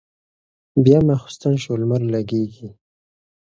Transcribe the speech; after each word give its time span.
بيا 0.83 0.99
ماخستن 1.07 1.53
شو 1.63 1.71
لمر 1.81 2.01
لګېږي 2.13 2.67